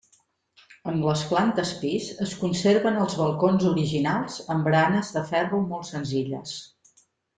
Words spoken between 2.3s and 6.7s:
conserven els balcons originals amb baranes de ferro molt senzilles.